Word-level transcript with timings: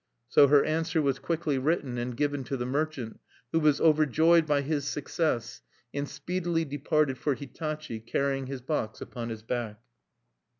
So 0.29 0.47
her 0.47 0.65
answer 0.65 0.99
was 0.99 1.19
quickly 1.19 1.59
written, 1.59 1.99
and 1.99 2.17
given 2.17 2.43
to 2.45 2.57
the 2.57 2.65
merchant, 2.65 3.19
who 3.51 3.59
was 3.59 3.79
overjoyed 3.79 4.47
by 4.47 4.61
his 4.61 4.87
success, 4.87 5.61
and 5.93 6.09
speedily 6.09 6.65
departed 6.65 7.19
for 7.19 7.35
Hitachi, 7.35 7.99
carrying 7.99 8.47
his 8.47 8.61
box 8.61 8.99
upon 8.99 9.29
his 9.29 9.43
back. 9.43 9.79